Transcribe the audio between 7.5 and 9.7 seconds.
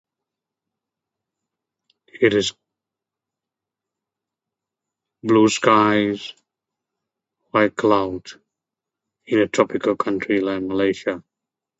white cloud in a